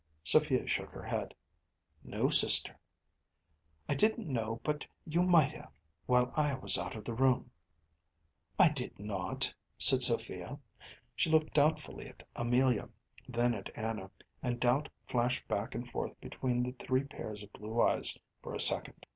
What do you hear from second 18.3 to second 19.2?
for a second.